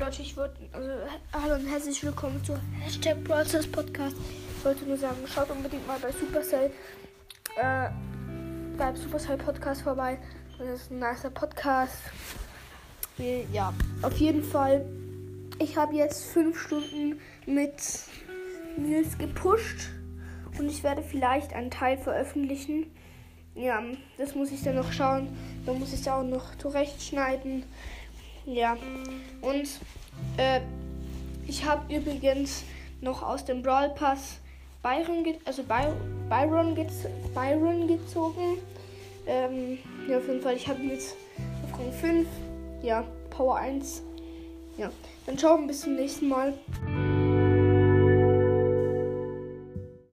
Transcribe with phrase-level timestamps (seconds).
[0.00, 0.88] Leute, ich würde, also
[1.34, 4.16] hallo und herzlich willkommen zu Hashtag Brawlstars Podcast.
[4.56, 6.70] Ich wollte nur sagen, schaut unbedingt mal bei Supercell,
[7.56, 7.90] äh,
[8.78, 10.18] beim Supercell Podcast vorbei.
[10.58, 11.98] Das ist ein nicer Podcast.
[13.52, 14.86] Ja, auf jeden Fall.
[15.58, 17.74] Ich habe jetzt fünf Stunden mit
[18.78, 19.90] Nils gepusht
[20.58, 22.86] und ich werde vielleicht einen Teil veröffentlichen.
[23.54, 23.82] Ja,
[24.16, 25.28] das muss ich dann noch schauen.
[25.66, 27.64] Dann muss ich es auch noch zurechtschneiden.
[28.46, 28.76] Ja,
[29.42, 29.68] und
[30.36, 30.60] äh,
[31.46, 32.64] ich habe übrigens
[33.00, 34.38] noch aus dem Brawl Pass
[34.82, 35.86] Byron, also By
[36.28, 38.58] Byron, gez Byron gezogen.
[39.26, 41.16] Ähm, ja, auf jeden Fall, ich habe jetzt
[41.64, 42.28] auf Rang 5.
[42.82, 44.02] Ja, Power 1.
[44.78, 44.90] Ja,
[45.26, 46.54] dann schauen wir bis zum nächsten Mal.